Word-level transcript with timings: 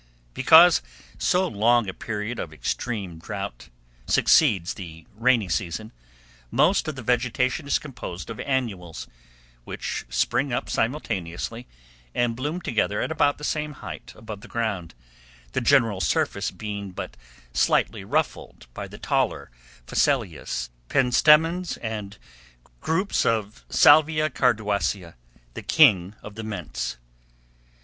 ]Because 0.33 0.81
so 1.19 1.47
long 1.47 1.87
a 1.87 1.93
period 1.93 2.39
of 2.39 2.51
extreme 2.51 3.19
drought 3.19 3.69
succeeds 4.07 4.73
the 4.73 5.05
rainy 5.13 5.47
season, 5.47 5.91
most 6.49 6.87
of 6.87 6.95
the 6.95 7.03
vegetation 7.03 7.67
is 7.67 7.77
composed 7.77 8.31
of 8.31 8.39
annuals, 8.39 9.05
which 9.63 10.07
spring 10.09 10.51
up 10.51 10.71
simultaneously, 10.71 11.67
and 12.15 12.35
bloom 12.35 12.61
together 12.61 12.99
at 12.99 13.11
about 13.11 13.37
the 13.37 13.43
same 13.43 13.73
height 13.73 14.11
above 14.15 14.41
the 14.41 14.47
ground, 14.47 14.95
the 15.51 15.61
general 15.61 16.01
surface 16.01 16.49
being 16.49 16.89
but 16.89 17.15
slightly 17.53 18.03
ruffled 18.03 18.65
by 18.73 18.87
the 18.87 18.97
taller 18.97 19.51
phacelias, 19.85 20.71
pentstemons, 20.89 21.77
and 21.79 22.17
groups 22.79 23.23
of 23.23 23.63
Salvia 23.69 24.31
carduacea, 24.31 25.13
the 25.53 25.61
king 25.61 26.15
of 26.23 26.33
the 26.33 26.43
mints. 26.43 26.97